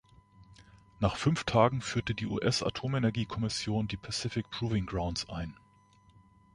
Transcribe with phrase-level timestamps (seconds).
[0.99, 5.55] Nach fünf Tagen führte die US-Atomenergiekommission die Pacific Proving Grounds ein.